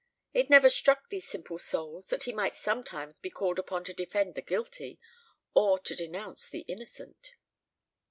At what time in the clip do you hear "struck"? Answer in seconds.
0.71-1.09